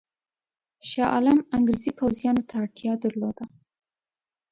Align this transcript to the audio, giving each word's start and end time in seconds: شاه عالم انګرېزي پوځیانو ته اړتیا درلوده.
شاه 0.89 1.09
عالم 1.15 1.39
انګرېزي 1.57 1.91
پوځیانو 1.99 2.43
ته 2.47 2.53
اړتیا 2.61 2.93
درلوده. 3.03 3.45